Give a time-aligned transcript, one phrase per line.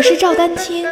[0.00, 0.86] 我是赵丹青，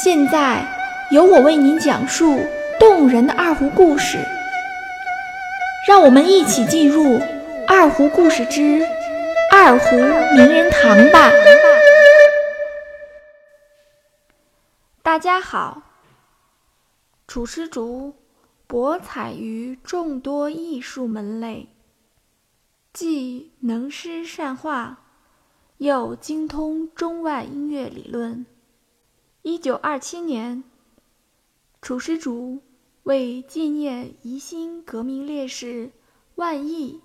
[0.00, 0.64] 现在
[1.10, 2.38] 由我为您讲述
[2.78, 4.16] 动人的二胡故事。
[5.88, 7.02] 让我们一起进入
[7.66, 8.86] 《二胡故事之
[9.50, 11.32] 二胡名人堂》吧。
[15.02, 15.82] 大家好，
[17.26, 18.14] 楚师竹
[18.68, 21.70] 博采于众多艺术门类，
[22.92, 25.00] 既能诗善画。
[25.78, 28.46] 又精通中外音乐理论。
[29.42, 30.62] 一九二七年，
[31.82, 32.62] 楚师竹
[33.02, 35.90] 为纪念宜兴革命烈士
[36.36, 37.00] 万毅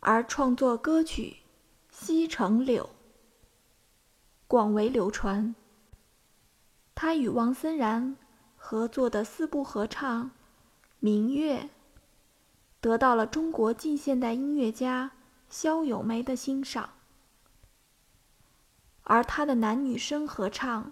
[0.00, 1.30] 而创作歌曲
[1.90, 2.84] 《西城柳》，
[4.46, 5.54] 广为流传。
[6.94, 8.16] 他与王森然
[8.56, 10.24] 合作的四部合唱
[10.98, 11.60] 《明月》，
[12.80, 15.12] 得到了中国近现代音乐家
[15.48, 16.90] 萧友梅的欣赏。
[19.08, 20.84] 而他的男女声合唱《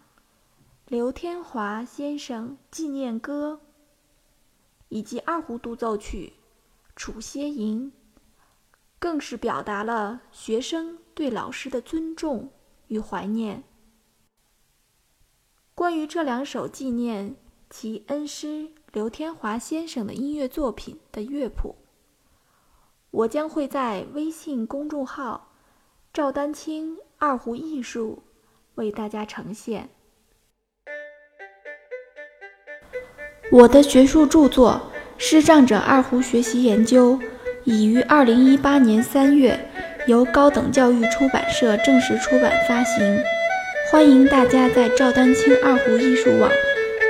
[0.87, 3.61] 刘天华先生纪念歌》，
[4.89, 6.35] 以及二胡独奏曲
[6.95, 7.91] 《楚歇吟》，
[9.01, 12.53] 更是表达了学生对老师的尊重
[12.87, 13.65] 与怀念。
[15.75, 17.35] 关于这两首纪念
[17.69, 21.75] 其恩师刘天华先生的音乐作品的乐谱，
[23.11, 25.51] 我将会在微信公众号
[26.15, 26.97] “赵丹青”。
[27.19, 28.23] 二胡艺术
[28.75, 29.89] 为大家呈现。
[33.51, 37.19] 我的学术著作《师障者二胡学习研究》
[37.65, 39.59] 已于二零一八年三月
[40.07, 43.25] 由高等教育出版社正式出版发行，
[43.91, 46.51] 欢迎大家在赵丹青二胡艺术网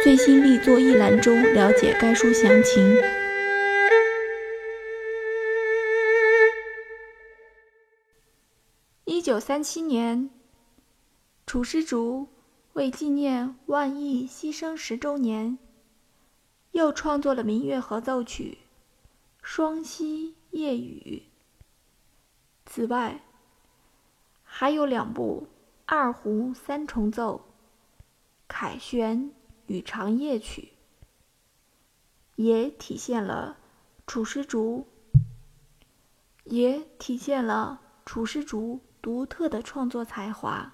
[0.05, 2.96] 最新力作一栏中了解该书详情。
[9.25, 10.28] 九三七年，
[11.47, 12.28] 楚师竹
[12.75, 15.57] 为纪念万亿牺牲十周年，
[16.73, 18.58] 又创作了民乐合奏曲
[19.40, 21.23] 《双溪夜雨》。
[22.67, 23.23] 此外，
[24.42, 25.46] 还有两部
[25.86, 27.46] 二胡三重奏
[28.46, 29.18] 《凯旋》
[29.68, 30.73] 与《长夜曲》，
[32.36, 33.57] 也体现了
[34.07, 34.86] 楚师竹，
[36.45, 38.80] 也体现了楚师竹。
[39.04, 40.72] 独特的创作才华。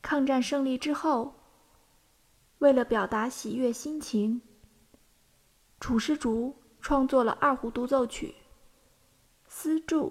[0.00, 1.34] 抗战胜利之后，
[2.58, 4.40] 为了表达喜悦心情，
[5.80, 8.28] 楚师竹创作了二胡独奏曲
[9.48, 10.10] 《思筑》。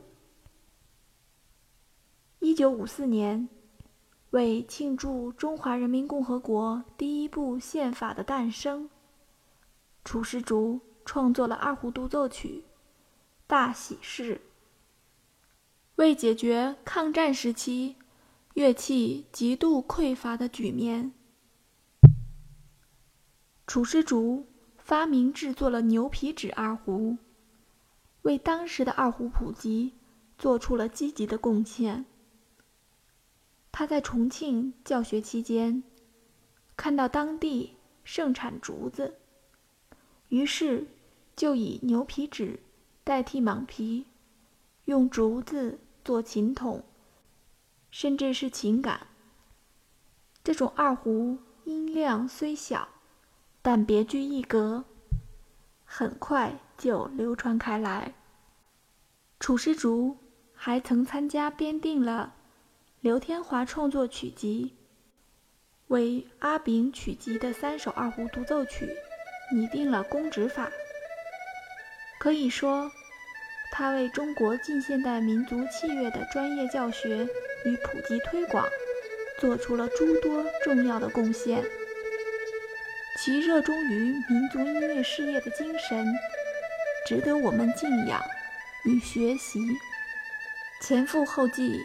[2.39, 3.47] 一九五四年，
[4.31, 8.89] 为庆祝中华人民共和国第一部宪法的诞生，
[10.03, 12.65] 楚师竹创作了二胡独奏曲
[13.47, 14.35] 《大喜事》。
[15.95, 17.95] 为解决抗战时期
[18.53, 21.13] 乐器极度匮乏的局面，
[23.65, 24.45] 楚师竹
[24.77, 27.17] 发明制作了牛皮纸二胡，
[28.23, 29.93] 为当时的二胡普及
[30.37, 32.05] 做出了积极的贡献。
[33.71, 35.81] 他在重庆教学期间，
[36.75, 39.15] 看到当地盛产竹子，
[40.27, 40.87] 于是
[41.37, 42.59] 就以牛皮纸
[43.05, 44.07] 代替蟒皮，
[44.83, 45.79] 用竹子。
[46.05, 46.83] 做琴筒，
[47.89, 49.07] 甚至是琴杆。
[50.43, 52.87] 这种二胡音量虽小，
[53.63, 54.85] 但别具一格，
[55.83, 58.13] 很快就流传开来。
[59.39, 60.15] 楚师竹
[60.53, 62.35] 还曾参加编定了
[62.99, 64.75] 刘天华创作曲集，
[65.87, 68.87] 为阿炳曲集的三首二胡独奏曲
[69.51, 70.69] 拟定了工指法。
[72.19, 72.91] 可以说。
[73.77, 77.27] 他为中国近现代民族器乐的专业教学
[77.65, 78.65] 与普及推广
[79.37, 81.61] 做出了诸多重要的贡献。
[83.19, 86.07] 其热衷于民族音乐事业的精神，
[87.05, 88.17] 值得我们敬仰
[88.85, 89.59] 与学习。
[90.81, 91.77] 前赴后继，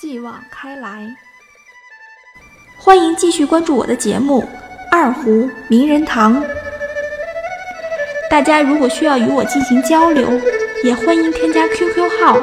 [0.00, 1.08] 继往开来。
[2.76, 4.42] 欢迎继续关注我的节目
[4.90, 6.42] 《二胡名人堂》。
[8.28, 10.28] 大家如果需要与我进行交流，
[10.86, 12.40] 也欢迎添加 QQ 号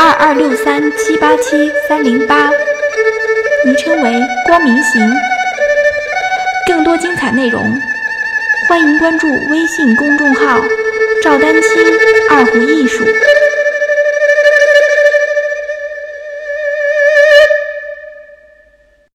[0.00, 2.50] 二二六三七八七三零八，
[3.64, 5.00] 昵称为光明行。
[6.66, 7.80] 更多精彩内容，
[8.68, 10.60] 欢迎关注微信公众号
[11.22, 11.70] “赵丹青
[12.28, 13.04] 二胡艺术”。